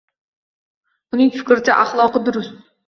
[1.19, 2.63] Uning fikricha, axloqi durust